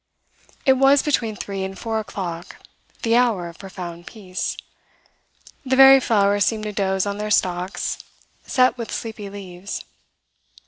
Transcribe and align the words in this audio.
It 0.65 0.73
was 0.79 1.03
between 1.03 1.35
three 1.35 1.63
and 1.63 1.77
four 1.77 1.99
o'clock, 1.99 2.55
the 3.03 3.15
hour 3.15 3.47
of 3.47 3.59
profound 3.59 4.07
peace. 4.07 4.57
The 5.63 5.75
very 5.75 5.99
flowers 5.99 6.43
seemed 6.45 6.63
to 6.63 6.73
doze 6.73 7.05
on 7.05 7.19
their 7.19 7.29
stalks 7.29 7.99
set 8.41 8.79
with 8.79 8.91
sleepy 8.91 9.29
leaves. 9.29 9.85